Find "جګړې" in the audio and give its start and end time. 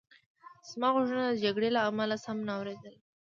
1.43-1.69